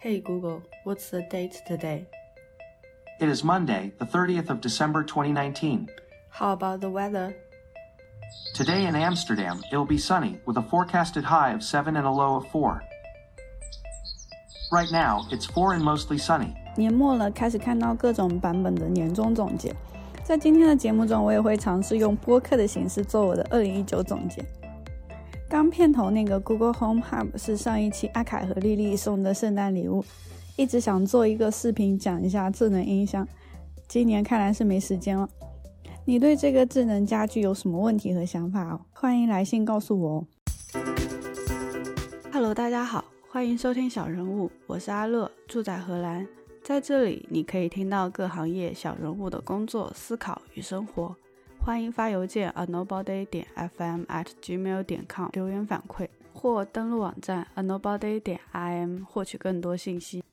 [0.00, 2.07] Hey Google, what's the date today?
[3.19, 5.87] It is Monday, the 30th of December 2019.
[6.31, 7.35] How about the weather?
[8.55, 12.35] Today in Amsterdam, it'll be sunny with a forecasted high of 7 and a low
[12.37, 12.81] of 4.
[14.71, 16.55] Right now, it's 4 and mostly sunny.
[16.75, 19.75] 年末了，开始看到各种版本的年终总结。
[20.23, 24.43] 在今天的节目中，我也会尝试用播客的形式做我的2019总结。
[25.51, 30.01] 刚片头那个 Google Home Hub 是上一期阿凯和丽丽送的圣诞礼物，
[30.55, 33.27] 一直想做一个视频讲一下智能音箱，
[33.89, 35.27] 今年看来是没时间了。
[36.05, 38.79] 你对这个智能家居有什么问题和想法哦？
[38.93, 40.25] 欢迎来信告诉我哦。
[42.31, 46.25] Hello，大家好，欢迎收听小人物，我是阿乐，住在荷兰，
[46.63, 51.13] 在这里你可以听到各行业小人物的工作、思考与生活。
[51.63, 60.23] 欢迎发邮件 a nobody 点 fm at gmail 点 com 留言反馈，或登录网站 a nobody 点 im 获取更多信息。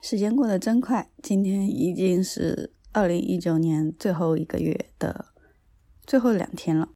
[0.00, 5.26] 时间过得真快，今天已经是二零一九年最后一个月的
[6.06, 6.88] 最后两天了。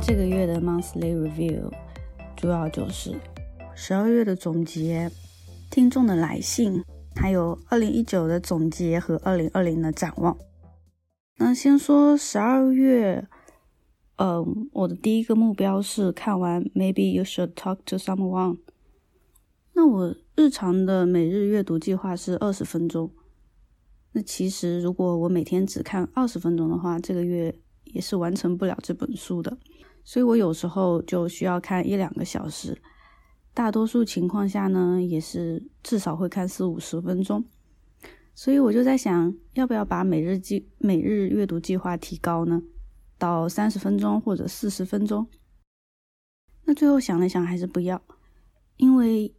[0.00, 1.70] 这个月的 monthly review
[2.36, 3.14] 主要就是
[3.76, 5.08] 十二月的总结、
[5.70, 6.82] 听众的来信，
[7.14, 10.36] 还有二零一九的总结和二零二零的展望。
[11.36, 13.26] 那先说十二月，
[14.16, 18.58] 嗯，我的第一个目标是看完 Maybe You Should Talk to Someone。
[19.72, 23.10] 那我日常的每日阅读计划是二十分钟。
[24.12, 29.56] 那其实如果我每天只看二十分钟的话，这个月也是完成不了这本书的。
[30.04, 32.80] 所以我有时候就需要看一两个小时，
[33.54, 37.42] 大多数情况下呢，也是至少会看四五十分钟。
[38.34, 42.62] 所以我就在想，要不要把每日计每日阅读计划提高呢？
[43.18, 45.26] 到三十分钟或者四十分钟？
[46.64, 48.02] 那最后想了想，还是不要，
[48.76, 49.34] 因为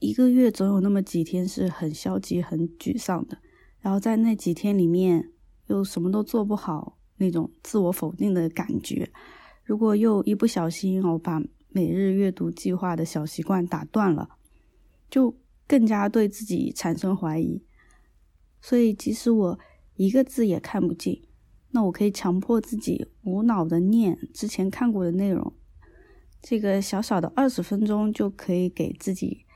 [0.00, 3.38] 一个月总有那么几天是很消极、很沮丧的，
[3.80, 5.30] 然后在那几天里面
[5.68, 9.10] 又什么都做不好，那种自我否定的感觉，
[9.64, 14.28] 如果又一不小心我把每日阅读计划的小习惯打断了，
[15.08, 15.34] 就
[15.66, 17.62] 更加对自己产生怀疑。
[18.68, 19.58] 所以，即使我
[19.96, 21.22] 一个字也看不进，
[21.70, 25.54] 那我可以强迫自己无脑的念之前看过的内容。
[26.42, 29.46] 这个小小的二十分钟就可以给自己、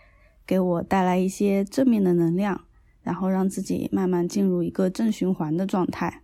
[0.46, 2.64] 给我带来一些正面的能量，
[3.02, 6.22] 然后让自己慢慢进入一个正循环的状态。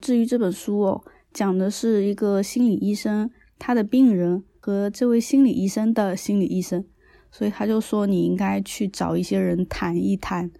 [0.00, 3.30] 至于这本书哦，讲的是一个心理医生，
[3.60, 6.84] 他的病人和这位心理医生的心理医生，
[7.30, 10.50] 所以他就说你应该去找一些人谈一谈。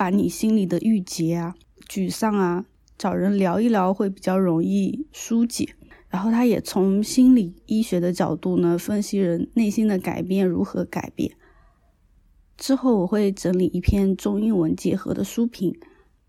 [0.00, 1.54] 把你心里的郁结啊、
[1.86, 2.64] 沮丧啊，
[2.96, 5.74] 找人聊一聊会比较容易疏解。
[6.08, 11.36] 然后他也从心理医学的角度呢，分析人内心的改变如何改变。
[12.56, 15.78] 之后我会整理一篇中英文结合的书评，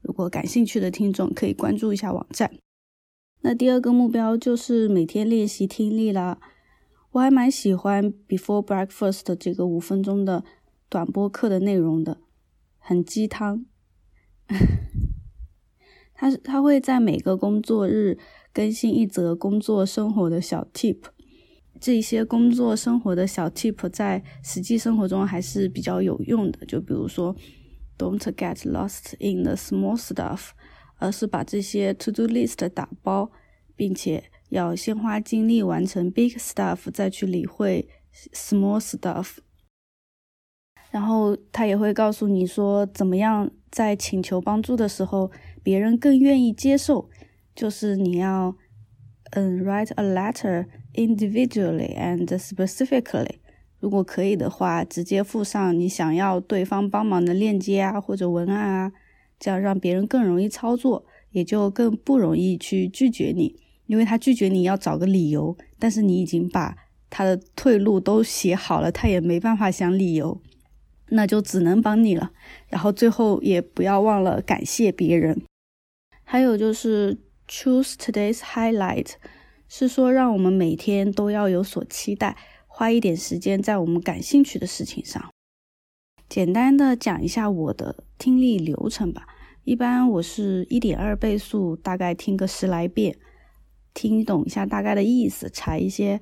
[0.02, 2.52] 如果感兴趣的听众可以关注一下网站。
[3.40, 6.42] 那第二个目标就是每天练习听力啦。
[7.12, 10.44] 我还蛮喜欢 Before Breakfast 这个五分钟的
[10.90, 12.18] 短播课的内容的。
[12.84, 13.66] 很鸡汤，
[16.16, 18.18] 他他会在每个工作日
[18.52, 20.98] 更新一则工作生活的小 tip，
[21.80, 26.66] 这些工作生活的小 tip 在实际生活中还是比较有用的。
[26.66, 27.36] 就比如说
[27.98, 30.50] ，don't get lost in the small stuff，
[30.98, 33.32] 而是把这些 to do list 打包，
[33.76, 37.88] 并且要先花精力完成 big stuff，再去理会
[38.34, 39.38] small stuff。
[40.92, 45.32] 然后他也会告诉你说，怎么样在请求帮助的时候，
[45.64, 47.10] 别人更愿意接受。
[47.56, 48.56] 就是你要，
[49.32, 53.36] 嗯，write a letter individually and specifically。
[53.80, 58.92] 如果可以的话，直接附上你想要对方帮忙的链接啊，或者文案啊，
[59.40, 63.56] 这样让别人更容易操作，也就更不容易去拒绝你，
[63.88, 66.76] 因为他拒绝你要找个理由，但是你已经把
[67.10, 70.42] 他的退路都写好了，他也没办法想理由。
[71.14, 72.32] 那就只能帮你了，
[72.70, 75.42] 然后最后也不要忘了感谢别人。
[76.24, 77.18] 还有就是
[77.48, 79.16] choose today's highlight，
[79.68, 85.30] 是说让我们每天都要有所期待，花一点时间在我们感兴趣的事情上。
[86.30, 89.28] 简单的讲一下我的听力流程吧。
[89.66, 93.18] 一般我是一点二倍速，大概听个十来遍，
[93.94, 96.22] 听懂一下大概的意思，查一些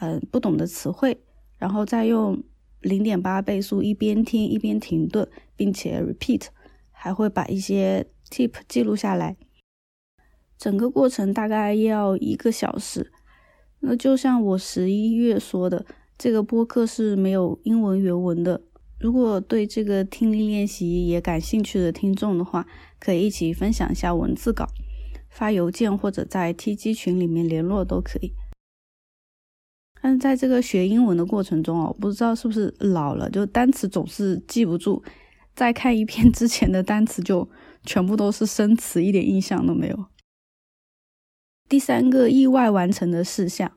[0.00, 1.20] 嗯不懂的词汇，
[1.58, 2.40] 然后再用。
[2.80, 6.46] 零点八倍速，一边听一边停顿，并且 repeat，
[6.90, 9.36] 还会把一些 tip 记录下来。
[10.58, 13.12] 整个过程大概要一个小时。
[13.80, 15.86] 那就像我十一月说的，
[16.18, 18.62] 这个播客是没有英文原文的。
[18.98, 22.66] 如果对这个听力练习也感兴趣的听众的话，
[22.98, 24.66] 可以一起分享一下文字稿，
[25.30, 28.34] 发邮件或者在 TG 群里面联络都可以。
[30.02, 35.02] 但是在这个学英文的过程中哦，不知道是不是老了，就单词总是记不住，
[35.54, 37.48] 再看一遍 之前的单词就
[37.84, 40.06] 全部都是生词，一点印象都没有。
[41.68, 43.70] 第三个意外完成的事项，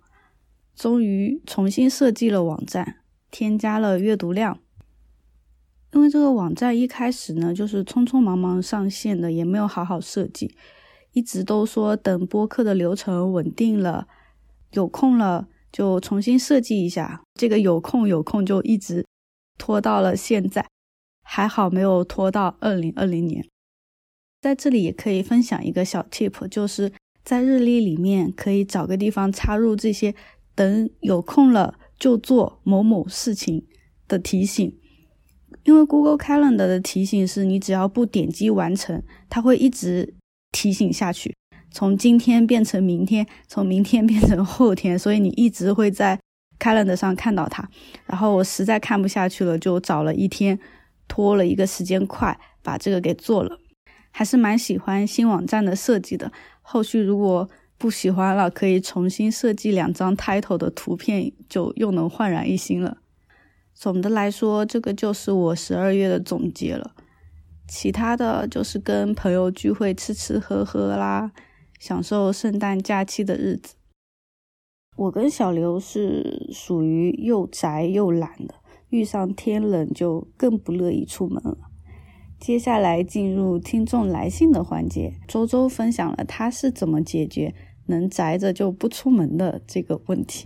[0.74, 4.60] 终于重新设计了网站，添加了阅读量。
[5.92, 10.56] 因为这个网站一开始呢，就是匆匆忙忙上线的，也没有好好设计，
[11.12, 14.08] 一直都说等播客的流程稳定了，
[14.72, 15.50] 有空了。
[15.74, 19.06] 就重新设计一下，这个有空有空就一直
[19.58, 20.66] 拖到了现在，
[21.24, 23.44] 还好没有拖到二零二零年。
[24.40, 26.94] 在这里也可以分享一个小 tip，就是
[27.24, 30.14] 在日历里面可以找个地方插入这些
[30.54, 33.66] 等有空了就做某某事情
[34.08, 34.78] 的提醒，
[35.64, 40.14] 因为 Google Calendar 的提醒是你只要不点击完成，它会一直
[40.52, 41.34] 提醒下去。
[41.74, 46.18] 从今天变成明天，从明天变成后天， 所以你一直会在
[46.60, 47.68] calendar 上看到它。
[48.06, 50.58] 然后我实在看不下去了，就找了一天，
[51.08, 53.60] 拖了一个时间块，把这个给做了。
[54.12, 56.32] 还是蛮喜欢新网站的设计的。
[56.62, 57.50] 后续如果
[57.80, 62.98] 不喜欢了，可以重新设计两张 title 的图片，就又能焕然一新了。
[63.74, 66.92] 总的来说，这个就是我十二月的总结了。
[67.68, 71.32] 其他的就是跟朋友聚会，吃吃喝喝啦。
[71.84, 73.76] 享受圣诞假期的日子，
[74.96, 78.56] 我跟小刘是属于又宅又懒的，
[78.88, 81.58] 遇上天冷就更不乐意出门了。
[82.40, 87.54] 接下来进入听众来信的环节，周周分享了他是怎么解决
[87.88, 90.46] 能宅着就不出门的这个问题。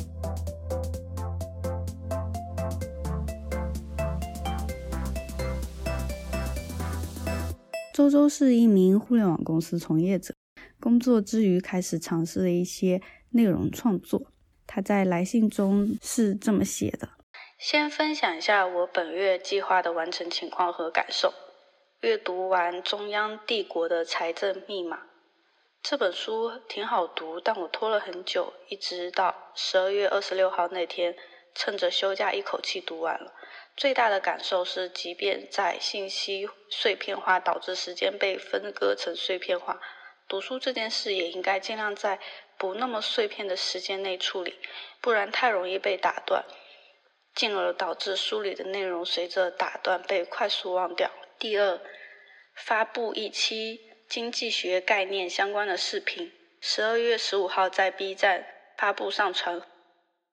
[7.94, 10.34] 周周是一名互联网公司从业者。
[10.80, 13.02] 工作之余，开始尝试了一些
[13.32, 14.32] 内容创作。
[14.66, 17.10] 他在来信中是这么写的
[17.58, 21.34] ：“先分享一下我本月计划的完成情况和感受。
[22.02, 24.98] 阅读完《中央帝国的财政密码》
[25.82, 31.16] 这本书挺好读，但我拖了很久，一直到十二月二十六号那天，
[31.56, 33.34] 趁着休假一口气读完了。
[33.76, 39.80] 最大的感受是，即便在信息碎片化导致时间被分割成碎片化。”
[40.28, 42.20] 读书这件事也应该尽量在
[42.58, 44.60] 不那么碎片的时间内处理，
[45.00, 46.44] 不然太容易被打断，
[47.34, 51.10] 进而导致书里的内容随着打断被快速忘掉。
[51.40, 51.80] 第二，
[52.56, 53.80] 发布一期
[54.10, 58.46] 经济学概念相关的视频，十二月十五号在 B 站
[58.76, 59.62] 发布上传。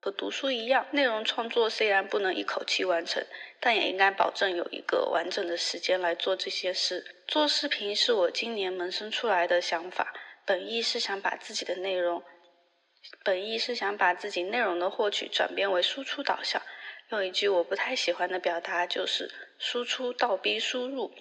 [0.04, 3.24] 和读书一样，内容创作虽然不能一口气完成，
[3.58, 7.22] 但也应该保证有一个完整的时间来做这些事。
[7.26, 10.12] 做视频是我今年萌生出来的想法，
[10.44, 12.22] 本意是想把自己的内容，
[13.24, 16.60] 本意是想把自己内容的获取转变为输出导向。
[17.08, 21.14] 用一句我不太喜欢的表达，就是输出倒逼输入。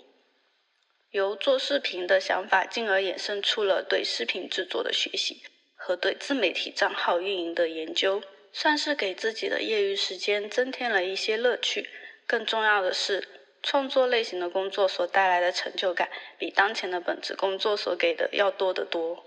[1.11, 5.41] 由做视频的想法，进而衍生出了对视频制作的学习
[5.73, 8.21] 和对自媒体账号运营的研究。
[8.53, 11.89] 算是给自己的业余时间增添了一些乐趣。
[12.25, 13.27] 更重要的是，
[13.61, 19.25] 创作类型的工作所带来的成就感，比当前的本职工作所给的要多得多。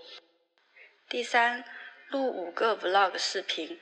[1.09, 1.63] 第三，
[2.09, 3.79] 录五个 vlog 视频。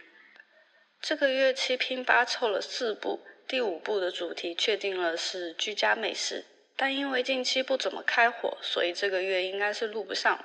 [1.01, 10.43] 这个月七拼八凑了四部，第五部的主题确定了是居家美食，但因为近期不怎么开火，所以这个月应该是录不上。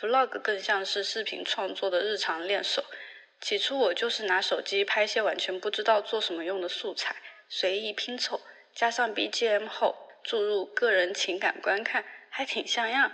[0.00, 2.84] vlog 更像是视频创作的日常练手。
[3.40, 7.16] 起初我就是拿手机拍些完全不知道做什么用的素材，
[7.48, 8.40] 随意拼凑，
[8.74, 13.12] 加上 BGM 后注入个人情感观看，还挺像样。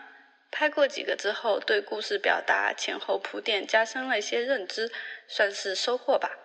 [0.51, 4.91] 拍过几个之后，对故事表达、前后铺垫加深了一些认知，
[5.29, 6.39] 算是收获吧。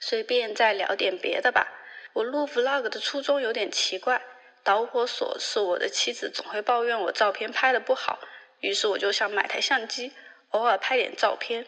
[0.00, 1.72] 随便再聊点别的吧。
[2.12, 4.20] 我录 Vlog 的初衷有点奇怪，
[4.62, 8.18] 导火索是我的妻子总会抱怨我照片拍的不好，
[8.60, 10.12] 于是我就想买台相机，
[10.50, 11.66] 偶尔拍点照片。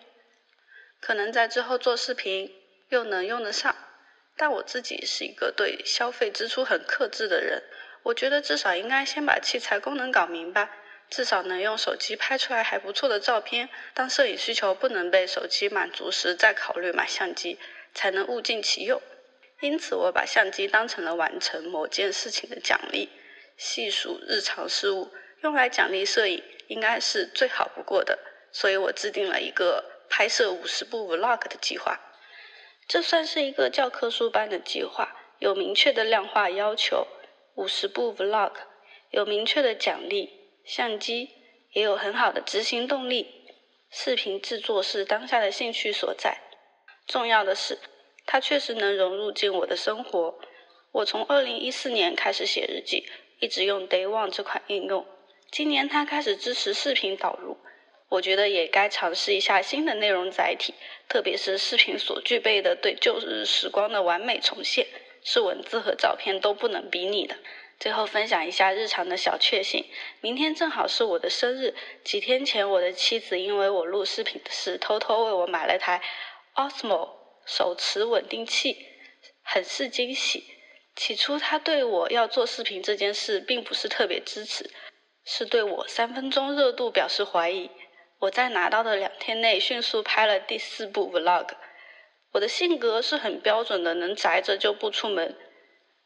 [1.01, 2.53] 可能在之后做视频
[2.89, 3.75] 又能用得上，
[4.37, 7.63] 但我自己是一个对消费支出很克制的人，
[8.03, 10.71] 我觉得至少应该先把器材功能搞明白，
[11.09, 13.69] 至少能用手机拍出来还不错的照片。
[13.95, 17.59] 当摄影需求不能被手机满足时，再考虑买相机，
[17.95, 19.01] 才能物尽其用。
[19.61, 23.09] 因此，我把相机当成了完成某件事情的奖励，
[23.57, 25.13] 细数日常事务，
[25.43, 28.19] 用来奖励摄影应该是最好不过的，
[28.53, 29.96] 所以我制定了一个。
[30.09, 32.01] 拍摄五十部 vlog 的计划，
[32.89, 37.07] 这算是一个教科书般的计划，有明确的量化要求，
[37.55, 38.53] 五十部 vlog，
[39.11, 40.31] 有明确的奖励，
[40.65, 41.31] 相机
[41.73, 43.45] 也有很好的执行动力。
[43.91, 46.39] 视频制作是当下的兴趣所在，
[47.07, 47.79] 重要的是，
[48.27, 50.39] 它确实能融入进我的生活。
[50.93, 53.07] 我从二零一四年开始写日记，
[53.39, 55.07] 一直用 Day One 这款应用。
[55.51, 57.59] 今年它开始支持视频导入，
[58.09, 60.75] 我觉得也该尝试一下新的内容载体，
[61.09, 64.87] 特别是视频所具备的对旧日时光的完美重现，
[65.25, 67.37] 是文字和照片都不能比拟的。
[67.79, 69.85] 最后分享一下日常的小确幸，
[70.21, 71.75] 明天正好是我的生日。
[72.03, 76.01] 几天前，我的妻子因为我录视频的事，偷偷为我买了台
[76.55, 77.11] Osmo
[77.45, 78.87] 手持稳定器，
[79.43, 80.45] 很是惊喜。
[80.95, 84.71] 起初，他对我要做视频这件事并不是特别支持，
[85.27, 87.71] 是对我三分钟热度表示怀疑。
[88.19, 91.49] 我在拿到的两天内迅速拍了第四部 Vlog。
[92.33, 95.37] 我的性格是很标准的，能宅着就不出门。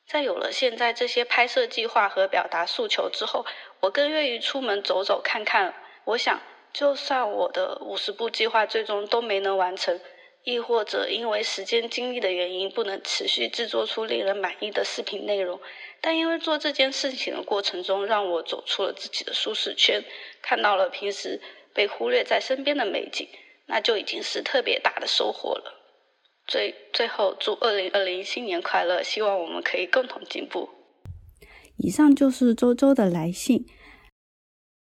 [0.06, 3.46] 在有了现在这些拍摄计划和表达诉求之后，
[3.80, 5.72] 我更愿意出门走走看看。
[6.04, 6.40] 我想，
[6.72, 10.00] 就算我的五十部计划最终都没能完成，
[10.42, 15.60] 亦或者因为时间精力的原因不能持续制作出令人满意的视频内容，
[16.00, 20.02] 但因为做这件事情的过程中，让我走出了自己的舒适圈，
[20.42, 21.40] 看到了平时
[21.74, 23.28] 被忽略在身边的美景，
[23.66, 25.76] 那就已经是特别大的收获了。
[26.46, 29.02] 最最后，祝二零二零新年快乐！
[29.02, 30.68] 希望我们可以共同进步。
[31.76, 33.64] 以上就是周周的来信，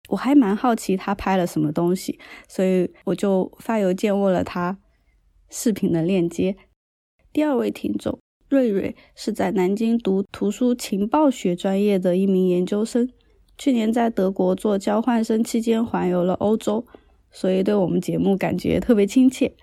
[0.10, 4.78] 我还蛮好奇他拍了什么东西，所以我就发邮件问了他
[5.50, 6.58] 视频的链接。
[7.32, 13.10] 第二位听众瑞瑞是在南京读图书情报学专业的一名研究生，
[13.64, 16.86] 去年在德国做交换生期间环游了欧洲，
[17.32, 19.54] 所以对我们节目感觉特别亲切。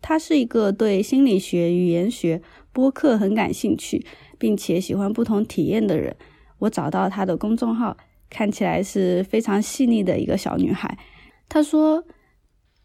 [0.00, 2.40] 他是一个对心理学、语言学、
[2.72, 4.06] 播客很感兴趣，
[4.38, 6.16] 并且喜欢不同体验的人。
[6.60, 7.96] 我找到他的公众号，
[8.30, 10.96] 看起来是非常细腻的一个小女孩。
[11.48, 12.04] 她说：“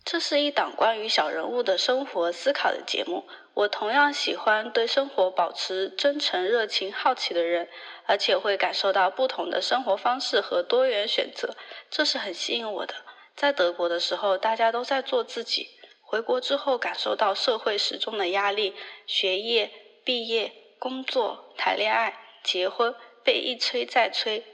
[0.04, 3.26] 这是一档关于小人物的生活思考的节目。
[3.54, 7.68] 我同样喜欢对生活保持真诚、热情、好奇的人，
[8.08, 11.56] 而且会感受到不同的生活方式和多元选择，
[11.90, 12.94] 这是很吸引我的。
[13.36, 15.70] 在德国的时候，大家都在做自己。”
[16.08, 18.76] 回国之后，感受到社会时钟的压力，
[19.08, 19.72] 学业、
[20.04, 24.46] 毕业、工作、谈恋爱、结婚被一催再催。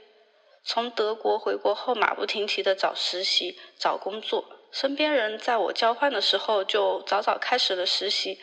[0.64, 4.46] 从德国回国后，马不停蹄的找实习、找工作。
[4.72, 8.40] 身边人在我交换的时候就早早开始了实习。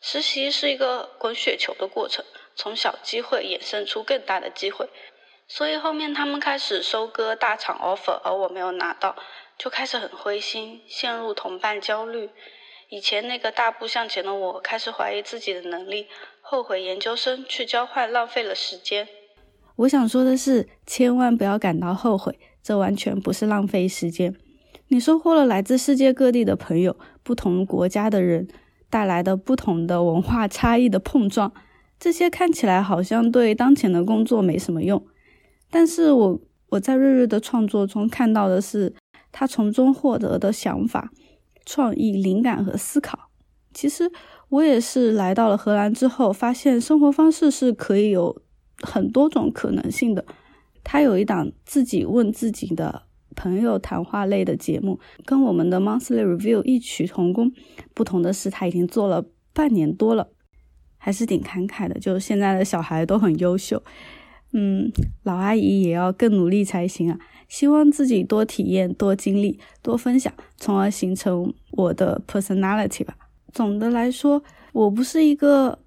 [0.00, 2.24] 实习是一个滚雪球的过程，
[2.56, 4.88] 从小机会衍生出更大的机会。
[5.46, 9.14] 所以后面他们开始收割大厂 offer，而我没有拿到，
[9.56, 12.30] 就开始很灰心，陷入同伴焦虑。
[12.88, 16.08] 以前那个大步向前的我，开始怀疑自己的能力，
[16.40, 19.06] 后悔研究生去交换浪费了时间。
[19.76, 24.34] 我想说的是，千万不要感到后悔，这完全不是浪费时间。
[24.88, 28.48] 你收获了来自世界各地的朋友，不同国家的人
[28.88, 31.52] 带来的不同的文化差异的碰撞，
[31.98, 35.04] 这些看起来好像对当前的工作没什么用，
[35.70, 38.94] 但是我我在瑞瑞的创作中看到的是
[39.30, 41.10] 他从中获得的想法。
[41.68, 43.28] 创意、灵感和思考。
[43.74, 44.08] 其实
[44.50, 48.40] 我也是来到了荷兰之后，发现生活方式是可以有
[48.82, 50.24] 很多种可能性的。
[50.84, 53.02] 他有一档自己问自己的
[53.34, 57.50] 朋友谈话类的节目，跟我们的 Monthly Review 异曲同工。
[57.92, 60.28] 不同的是，他已经做了半年多了，
[61.06, 61.96] 还是挺慷慨的。
[62.00, 63.80] 就是现在的小孩都很优秀，
[64.52, 64.90] 嗯，
[65.22, 67.16] 老阿姨也要更努力才行啊。
[67.46, 73.16] 希望自己多体验、多经历、多分享，从而形成我的 personality 吧。
[73.52, 75.78] 总的来说，我不是一个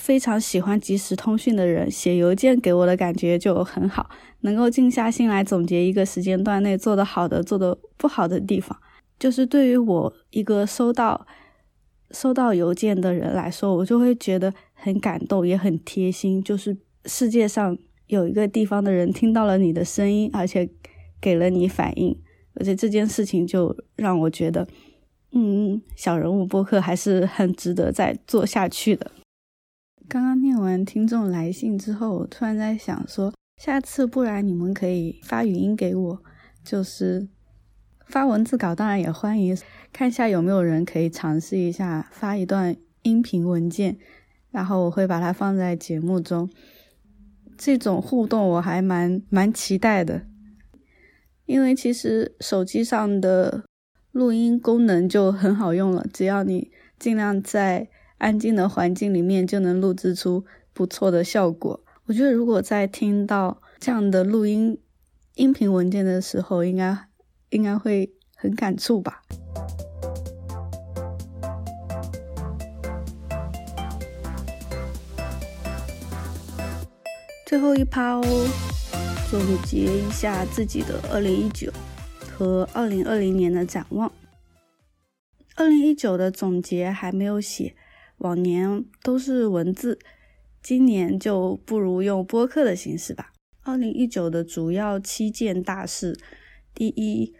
[0.00, 4.10] 非常喜欢即时通讯的人，写邮件给我的感觉就很好，
[4.40, 8.76] 能够静下心来总结一个时间段内做得好的、做得不好的地方。
[9.20, 11.26] 就是对于我一个收到
[12.10, 16.42] 收到邮件的人来说，我就会觉得很感动，也很贴心。
[16.42, 17.76] 就是世界上。
[18.08, 20.66] 有一个地方的人听到了你的声音，而且
[21.20, 22.18] 给了你反应，
[22.54, 24.66] 而且这件事情就让我觉得，
[25.32, 29.10] 嗯，小人物播客还是很值得再做下去的。
[30.08, 36.22] 刚刚念完听众来信之后，我突然在想说，下次不然你们可以发语音给我，
[36.64, 37.28] 就是
[38.08, 39.56] 发文字稿，当然也欢迎，
[39.92, 43.98] 看一下有没有人可以尝试一下发一段音频文件，
[44.50, 46.48] 然后我会把它放在节目中。
[47.58, 50.22] 这种互动我还蛮蛮期待的，
[51.44, 53.64] 因为其实手机上的
[54.12, 61.84] 录音功能就很好用了，只要你尽量在安静的环境里面就能录制出不错的效果。
[62.06, 64.78] 我觉得如果在听到这样的录音
[65.34, 66.96] 音频文件的时候，应该
[67.50, 69.22] 应该会很感触吧。
[77.46, 78.22] 最后一趴哦，
[79.30, 81.72] 总结一下自己的二零一九
[82.30, 84.12] 和二零二零年的展望。
[85.56, 87.74] 二零一九的总结还没有写，
[88.18, 89.98] 往年都是文字，
[90.62, 93.32] 今年就不如用播客的形式吧。
[93.62, 96.16] 二零一九的主要七件大事：
[96.74, 97.34] 第一，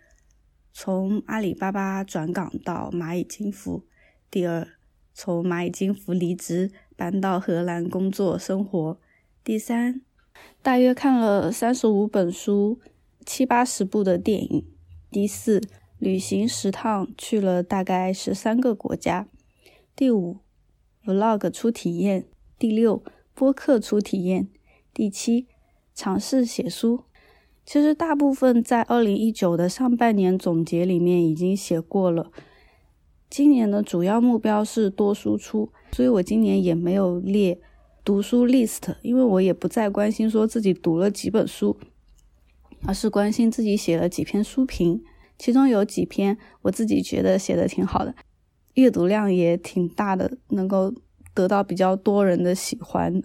[0.80, 3.82] 从阿里巴巴转岗到蚂蚁金服；
[4.30, 4.64] 第二，
[5.12, 9.00] 从蚂蚁金服离职搬到荷兰工作生活。
[9.42, 10.02] 第三，
[10.62, 12.78] 大约看了三十五本书，
[13.26, 14.64] 七八十部的电影。
[15.10, 15.60] 第四，
[15.98, 19.26] 旅行十趟，去了大概十三个国家。
[19.96, 20.38] 第五
[21.04, 22.28] ，vlog 初体验。
[22.56, 23.02] 第六，
[23.34, 24.48] 播客初体验。
[24.94, 25.48] 第七，
[25.92, 27.02] 尝试写书。
[27.70, 32.32] 其实大部分在二零一九的上半年总结里面已经写过了。
[33.28, 37.60] 今年的主要目标是多输出，所以我今年也没有列。
[38.02, 41.76] 读书 list，因为我也不再关心说自己读了几本书，
[42.86, 45.02] 而是关心自己写了几篇书评，
[45.38, 48.14] 其中有几篇我自己觉得写的挺好的，
[48.76, 50.94] 阅读量也挺大的，能够
[51.34, 53.22] 得到比较多人的喜欢，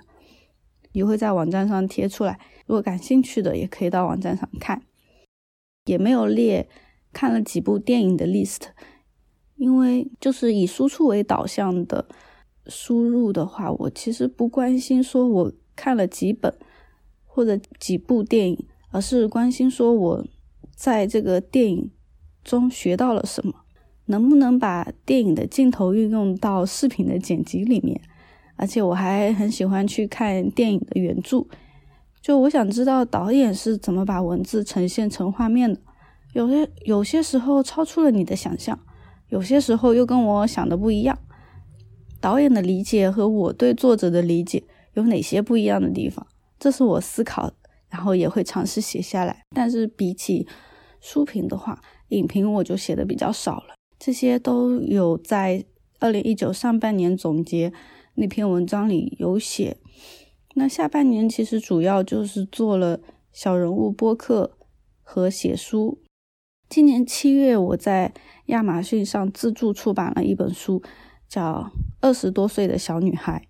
[0.92, 2.38] 也会在网站上贴出来。
[2.66, 4.82] 如果感兴趣的，也可以到网站上看。
[5.86, 6.70] 也没有列
[7.12, 8.62] 看了几部电影的 list，
[9.56, 12.08] 因为就是以输出为导向的。
[12.68, 16.58] 输入的话，我其实不关心说我看了几本
[17.26, 20.26] 或者几部电影，而是关心说我
[20.74, 21.92] 在这个电影
[22.42, 23.54] 中学到了什么，
[24.06, 28.00] 能不能把电影的镜头运用到视频的剪辑里面。
[28.56, 31.46] 而且我还很喜欢去看电影的原著，
[32.24, 35.82] 就我想知道导演是怎么把文字呈现成画面的。
[36.32, 38.80] 有些有些时候超出了你的想象，
[39.28, 41.20] 有些时候又跟我想的不一样。
[42.22, 46.26] 导演的理解和我对作者的理解有哪些不一样的地方？
[46.58, 47.52] 这是我思考，
[47.90, 49.44] 然后也会尝试写下来。
[49.54, 50.48] 但是比起
[51.02, 53.76] 书评的话，影评我就写的比较少了。
[54.00, 55.66] 这些都有在
[56.00, 57.74] 二零一九上半年总结
[58.16, 59.76] 那篇文章里有写。
[60.56, 63.00] 那下半年其实主要就是做了
[63.32, 64.58] 小人物播客
[65.02, 66.00] 和写书。
[66.70, 68.14] 今年七月，我在
[68.48, 70.82] 亚马逊上自助出版了一本书。
[71.30, 73.48] 叫二十多岁的小女孩，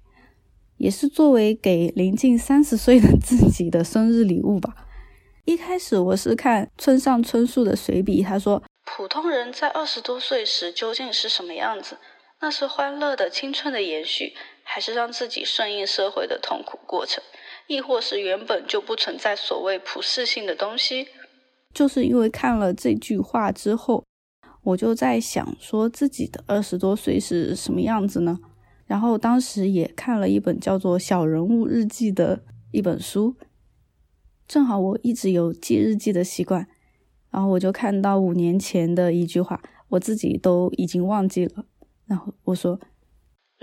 [0.77, 4.87] 也是作为给临近三十岁的自己的生日礼物吧。
[5.43, 11.97] 一开始我是看村上春树的随笔，他说普通人在二十多岁时究竟是什么样子？
[12.39, 17.23] 那是欢乐的青春的延续，还是让自己顺应社会的痛苦过程？
[17.67, 21.07] 亦或是原本就不存在所谓普世性的东西？
[21.73, 24.03] 就是因为看了这句话之后。
[24.65, 28.39] 我就在想，说自己的二十多岁是什么样子呢？
[28.85, 33.35] 然后当时也看了一本叫做《小人物日记》的一本书，
[34.47, 36.65] 正好我一直有记日记的习惯，
[37.29, 41.65] 然后我就看到五年前的一句话，我自己都已经忘记了。
[42.05, 42.79] 然后我说：“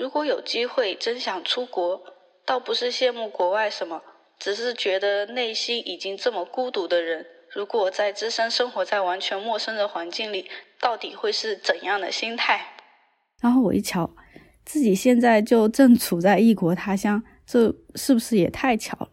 [0.01, 2.01] 如果有机会，真想出国，
[2.47, 4.01] 倒不是羡慕国外什么，
[4.39, 10.47] 只是觉得内心已经这么孤独的人。”如果在自身生活在完全陌生的环境里，
[10.81, 12.63] 到底会是怎样的心态？
[13.43, 14.11] 然后我一瞧，
[14.65, 19.11] 自己现在就正处在异国他乡，这是不是也太巧了？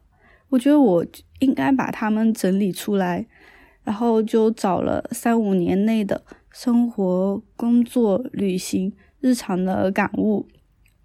[0.51, 1.05] 我觉得我
[1.39, 3.27] 应该把他们整理出来，
[3.83, 10.47] 然后就找了三五年内的生活、工作、旅行、日常的感悟，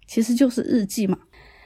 [0.07, 1.19] 其实就是日记嘛，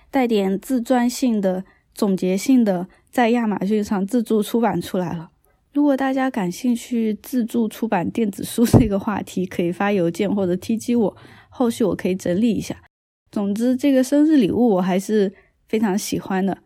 [0.09, 5.31] 带点自传性的、总结性的，在亚马逊上自助出版出来了。
[5.73, 11.17] 如果大家感兴趣自助出版电子书这个话题，可以发邮件或者 TG 我，
[11.49, 12.83] 后续我可以整理一下。
[13.31, 15.33] 总之，这个生日礼物我还是
[15.67, 16.57] 非常喜欢的，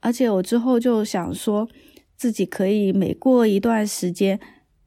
[0.00, 1.68] 而且我之后就想说，
[2.16, 4.38] 自己可以每过一段时间，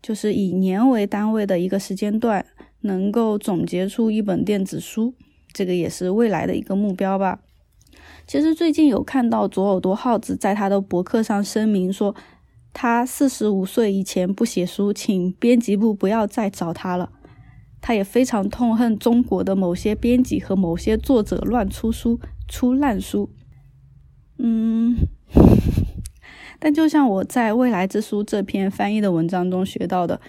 [0.01, 2.45] 就是以年为单位的一个时间段，
[2.81, 5.13] 能够总结出一本电子书，
[5.53, 7.39] 这个也是未来的一个目标吧。
[8.27, 12.15] 其实最近有看到左耳朵耗子在他的博客上声明说。
[12.71, 17.11] 他四十五岁以前不写书，请编辑部不要再找他了。
[17.81, 23.31] 他也非常痛恨中国的某些编辑和某些作者乱出书、出烂书。
[24.37, 24.97] 嗯，
[26.59, 30.21] 但就像我在《未来之书》这篇翻译的文章中学到的，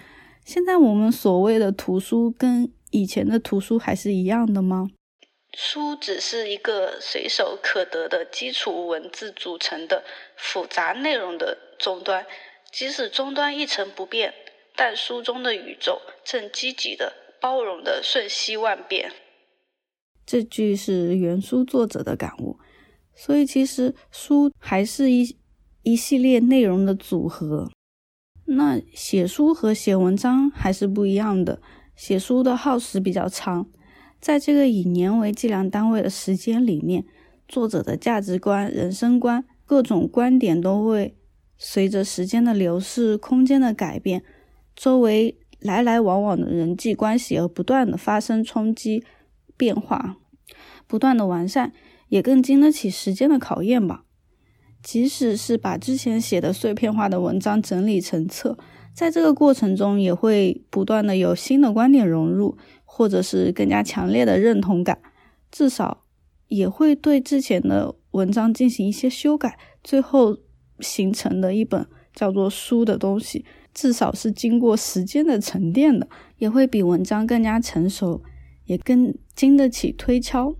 [0.43, 4.89] 现在我们所谓的图书跟以前的图书还是一样的吗？
[5.57, 10.03] 书只是一个随手可得的基础文字组成的
[10.37, 12.25] 复杂内容的终端，
[12.71, 14.33] 即使终端一成不变，
[14.75, 19.11] 但书中的宇宙正积极的、包容的瞬息万变。
[20.25, 22.57] 这句是原书作者的感悟，
[23.13, 25.37] 所以其实书还是一
[25.83, 27.69] 一系列内容的组合。
[28.45, 31.61] 那写书和写文章还是不一样的，
[31.95, 33.69] 写书的耗时比较长。
[34.21, 37.03] 在这个以年为计量单位的时间里面，
[37.47, 41.17] 作者的价值观、人生观、各种观点都会
[41.57, 44.23] 随着时间的流逝、空间的改变、
[44.75, 49.03] 周围来来往往的人际关系而不断的发生冲击、
[49.57, 50.17] 变化，
[50.85, 51.73] 不断的完善，
[52.09, 54.03] 也更经得起时间的考验吧。
[54.83, 58.57] 即使是把之前写的碎片化的文章整理成册，
[58.93, 62.57] 在这个过程中也会不断的有新的观点融入。
[63.01, 64.95] 或者是更加强烈的认同感，
[65.51, 66.03] 至少
[66.49, 70.37] 也会对之前的文章进行一些修改，最后
[70.81, 71.83] 形成的一本
[72.13, 78.21] 叫做书的东西，至少是经过时间的沉淀的，也会比文章更加成熟，
[78.65, 80.53] 也更经得起推敲。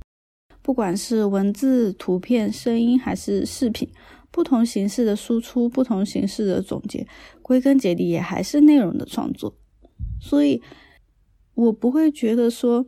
[0.64, 3.88] 不管是文字、图片、声音还是视频，
[4.32, 7.06] 不同形式的输出，不同形式的总结，
[7.44, 9.56] 归根结底也还是内容的创作，
[10.20, 10.60] 所以。
[11.54, 12.86] 我不会觉得说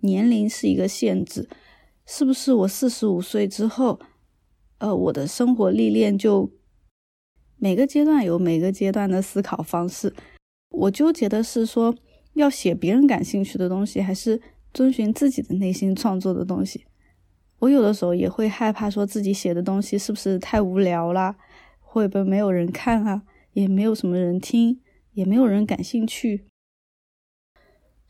[0.00, 1.48] 年龄是一个限制，
[2.06, 4.00] 是不是我四十五岁之后，
[4.78, 6.50] 呃，我的生活历练就
[7.56, 10.14] 每个阶段有每个阶段的思考方式。
[10.70, 11.94] 我纠结的是说
[12.34, 14.40] 要写别人感兴趣的东西，还是
[14.72, 16.84] 遵循自己的内心创作的东西。
[17.58, 21.36] 我有的时候也会害怕说自己写的东西是不是太无聊啦，
[21.78, 24.80] 会不会没有人看啊，也没有什么人听，
[25.12, 26.46] 也没有人感兴趣。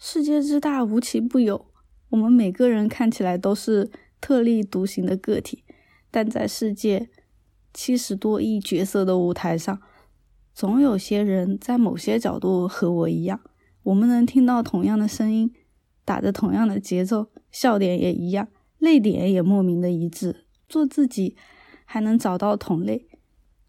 [0.05, 1.65] 世界之大，无奇不有。
[2.09, 3.89] 我们每个人看起来都是
[4.21, 5.63] 特立独行的个体，
[6.11, 7.09] 但在世界
[7.73, 9.81] 七十多亿角色的舞台上，
[10.53, 13.41] 总有些人在某些角度和我一样。
[13.85, 15.55] 我们能听到同样的声音，
[16.05, 20.47] 打着同样的节奏，笑点也一样，泪点也莫名的一致。
[20.69, 21.37] 做自己，
[21.85, 23.07] 还能找到同类，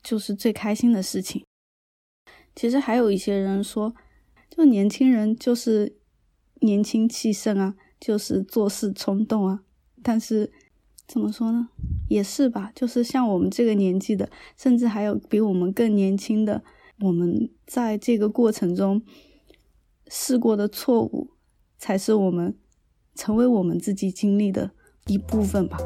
[0.01, 1.45] 就是最开心的事情。
[2.55, 3.93] 其实还有一些人说，
[4.49, 5.99] 就年轻人就是。
[6.63, 9.62] 年轻气盛啊，就是做事冲动啊。
[10.02, 10.52] 但是
[11.08, 11.69] 怎么说呢，
[12.10, 12.71] 也是吧。
[12.73, 16.63] 就是像我们这个年纪的，甚至还有比我们更年轻的，
[17.02, 19.02] 我们在这个过程中
[20.08, 21.30] 试过的错误，
[21.78, 22.58] 才是我们
[23.13, 24.71] 成为我们自己经历的
[25.08, 25.78] 一部分吧。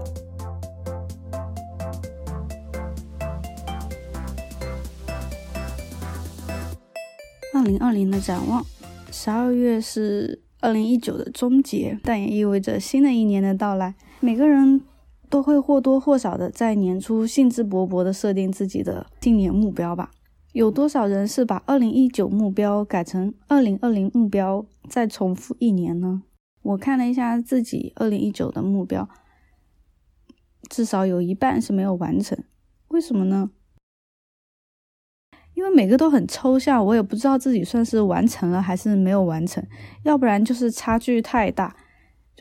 [7.53, 8.65] 二零二零的展望，
[9.11, 10.43] 十二月是。
[10.59, 13.95] 二零一九的终结，但也意味着新的一年的到来。
[14.19, 14.81] 每个人
[15.29, 20.11] 都会或多或少的在年初兴致勃勃的设定自己的新年目标吧？
[20.53, 26.23] 有多少人是把二零一九目标改成二零二零目标，再重复一年呢？
[26.63, 29.07] 我看了一下自己二零一九的目标，
[30.69, 32.37] 至少有一半是没有完成。
[32.87, 33.51] 为什么呢？
[35.57, 39.65] 因为每个都很抽象，我也不知道自己算是完成了还是没有完成，
[40.03, 41.75] 要不然就是差距太大。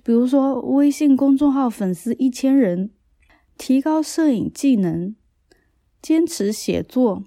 [0.05, 2.91] 比如说，微信公众号粉丝一千人，
[3.57, 5.17] 提高摄影技能，
[6.03, 7.25] 坚持写作，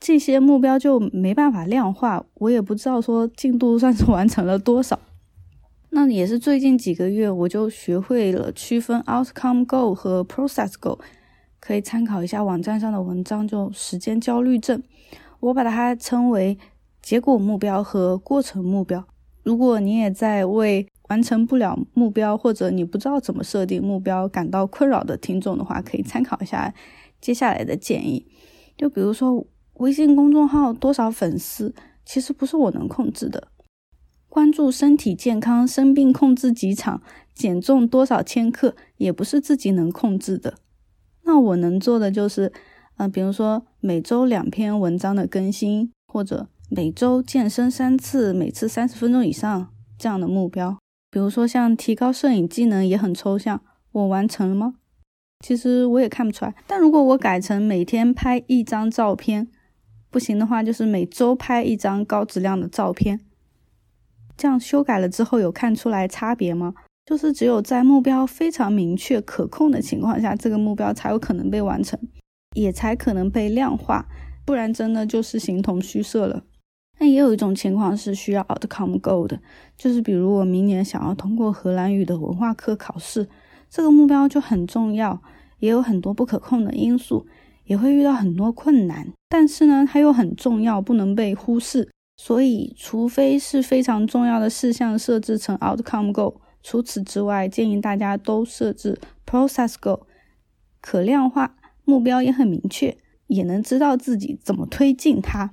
[0.00, 4.98] 这些目标就没办法量化，我也不知道说进度算是完成了多少。
[5.90, 10.98] 那也是最近几个月，我就学会了区分 outcome goal 和 process goal。
[11.64, 14.82] 可以参考一下网站上的文章，就时间焦虑症，
[15.40, 16.58] 我把它称为
[17.00, 19.02] 结果目标和过程目标。
[19.42, 26.74] 如果你也在为完成不了目标，或者你不知道怎么设定目标感到困扰的听众的话，可以参考一下
[27.18, 28.26] 接下来的建议。
[28.76, 31.74] 就比如说微信公众号多少粉丝，
[32.04, 33.40] 其实不是我能控制的；
[34.28, 37.00] 关注身体健康，生病控制几场，
[37.32, 40.58] 减重多少千克，也不是自己能控制的。
[41.24, 42.52] 那我能做的就是，
[42.96, 50.76] 嗯，比如说每周两篇文章的更新，或者每周健身三次，每次三十分钟以上这样的目标。
[51.10, 53.60] 比如说像提高摄影技能也很抽象，
[53.92, 54.74] 我完成了吗？
[55.44, 56.54] 其实我也看不出来。
[56.66, 59.48] 但如果我改成每天拍一张照片，
[60.10, 63.20] 不行的话就是每周拍一张高质量的照片，
[64.36, 66.74] 这样修改了之后有看出来差别吗？
[67.06, 71.98] 就是只有在目标非常明确、可控的情况下，这个目标才有可能被完成，
[72.54, 74.06] 也才可能被量化，
[74.44, 76.44] 不然真的就是形同虚设了。
[76.98, 79.38] 那也有一种情况是需要 outcome g o 的，
[79.76, 83.28] 就是比如我明年想要通过荷兰语的文化课考试，
[83.68, 85.20] 这个目标就很重要，
[85.58, 87.26] 也有很多不可控的因素，
[87.64, 91.90] 也会遇到很多困难，但是呢，它又很重要，不能被忽视。
[92.16, 100.04] 所以，除非是非常重要的事项设置成 outcome goal，除此之外，建议大家都设置 process goal，
[100.80, 102.96] 可量化，目标也很明确，
[103.26, 105.52] 也能知道自己怎么推进它。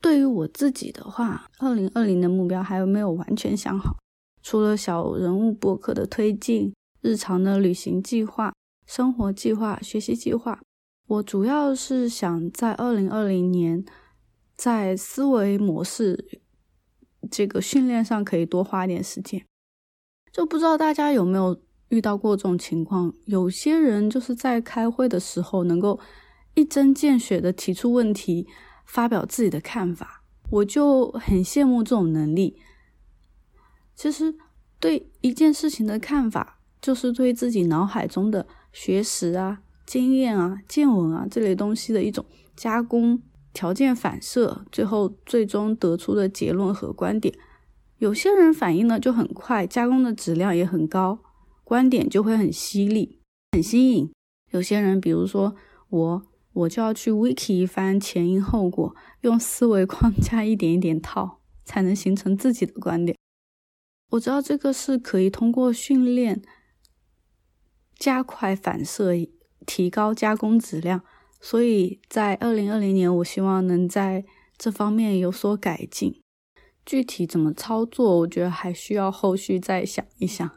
[0.00, 3.96] 对于我自己的话，二零二零的目标还没有完全想好？
[4.40, 8.54] 除了小人物博客的推进、日常的旅行计划、
[8.86, 10.60] 生活计划、学习计划，
[11.08, 13.84] 我主要是想在二零二零年
[14.54, 16.40] 在思维模式
[17.28, 19.44] 这个训练上可以多花点时间。
[20.38, 23.12] 就不知道大家有没有遇到过这种情况？
[23.24, 25.98] 有些人就是在开会的时候能够
[26.54, 28.46] 一针见血的提出问题。
[28.84, 32.56] 发表自己的看法，我就很羡慕这种能力。
[33.94, 34.34] 其实，
[34.80, 42.24] 对一件事情的看法，就是对自己脑海中的学识啊、经验啊、见闻啊这类东西的一种
[42.56, 43.20] 加工、
[43.52, 47.34] 条件反射，最后最终得出的结论和观点。
[47.98, 51.18] 有些人反应呢就很快，加工的质量也很高，
[51.62, 53.20] 观点就会很犀利、
[53.52, 54.10] 很新颖。
[54.50, 55.54] 有些人，比如说
[55.90, 56.22] 我。
[56.54, 63.16] 我就要去 wiki 一番前因后果，用思维框架一点一点套，才能形成自己的观点。
[64.10, 66.42] 我知道这个是可以通过训练
[67.96, 69.12] 加快反射，
[69.66, 71.02] 提高加工质量。
[71.40, 74.24] 所以在二零二零年，我希望能在
[74.56, 76.20] 这方面有所改进。
[76.88, 80.50] 具体怎么操作，我觉得还需要后续再想一想。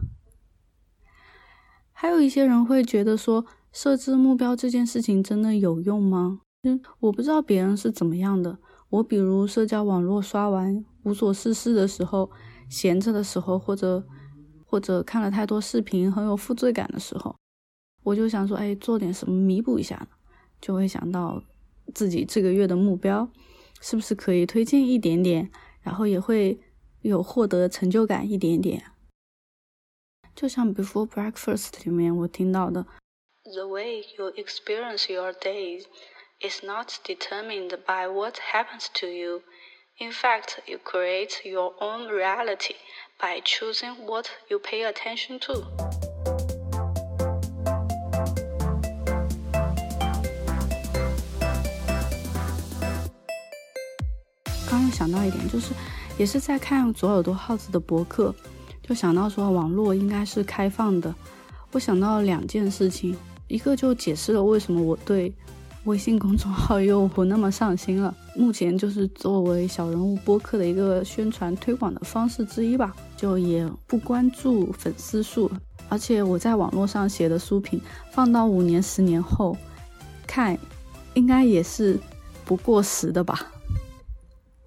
[1.92, 3.46] 还有一些人会觉得说。
[3.74, 6.42] 设置目标这件事情真的有用吗？
[6.64, 8.58] 嗯，我不知道别人是怎么样的。
[8.90, 12.30] 我比如社交网络刷完无所事事的时候，
[12.70, 14.06] 闲着的时候，或者
[14.66, 17.34] 或者看了太多视频很有负罪感的时候，
[18.04, 20.08] 我就想说，哎，做点什么弥补一下呢？
[20.60, 21.42] 就会想到
[21.94, 23.26] 自己这个月的目标
[23.80, 25.50] 是不是可以推进一点点，
[25.83, 26.61] 然后也会
[27.03, 28.83] 有获得成就感一点点。
[30.35, 32.87] 就像 Before Breakfast 里面我听到的。
[33.45, 35.85] The way you experience your days
[36.41, 39.43] is not determined by what happens to you.
[39.99, 42.75] In fact, you create your own reality
[43.19, 45.90] by choosing what you pay attention to.
[55.52, 55.74] 就是
[56.18, 58.34] 也是在看左耳朵耗子的博客，
[58.82, 61.14] 就想到说网络应该是开放的。
[61.72, 63.16] 我想到两件事情。
[63.48, 65.30] 一个就解释了为什么我对
[65.84, 68.16] 微信公众号又不那么上心了。
[68.34, 75.52] 目前就是作为小人物播客的一个宣传推广的方式之一吧，就也不关注粉丝数。
[75.90, 77.82] 而且我在网络上写的书评，
[78.14, 79.58] 放到五年、十年后
[80.26, 80.58] 看，
[81.16, 82.00] 应该也是
[82.46, 83.52] 不过时的吧。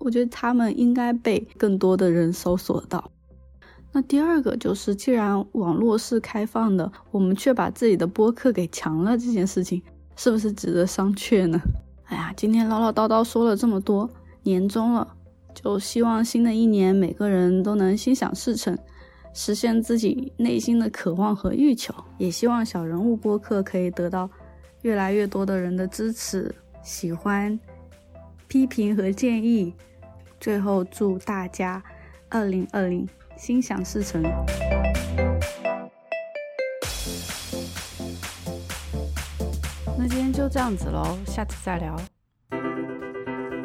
[0.04, 3.10] 我觉得他们应该被更多的人搜索到。
[3.90, 9.82] 那第二个就是，既然网络是开放的，我们却把自己的播客给强了，这件事情
[10.14, 11.58] 是不是值得商榷呢？
[12.04, 14.10] 哎呀，今天唠唠叨叨说了这么多，
[14.42, 15.08] 年终了，
[15.54, 18.76] 就希望新的一年每个人都能心想事成，
[19.32, 24.28] 实现自己内心的渴望和欲求，也希望小人物播客可以得到
[24.82, 27.58] 越来越多的人的支持、喜欢、
[28.48, 29.72] 批评和建议。
[30.40, 31.82] 最后祝大家
[32.28, 33.08] 二零二零。
[33.36, 34.22] 心想事成。
[39.98, 41.96] 那今天就这样子喽，下次再聊。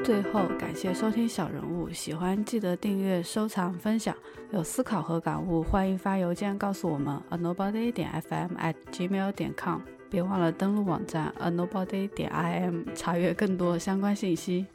[0.04, 4.16] 最后感谢收听小人物，喜欢记得订阅、收藏、分享。
[4.52, 9.82] 有思考和感悟，欢迎发邮件告诉我们：a nobody 点 fm at gmail 点 com。
[10.10, 14.66] 别忘了登录网站 a nobody 点 im，查阅更多相关信息。